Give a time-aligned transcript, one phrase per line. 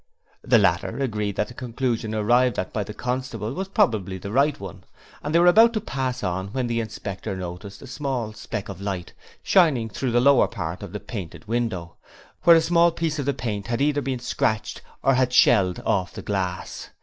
[0.41, 4.59] The latter agreed that the conclusion arrived at by the constable was probably the right
[4.59, 4.83] one
[5.21, 8.81] and they were about to pass on when the inspector noticed a small speck of
[8.81, 11.97] light shining through the lower part of the painted window,
[12.45, 16.13] where a small piece of the paint had either been scratched or had shelled off
[16.13, 16.89] the glass.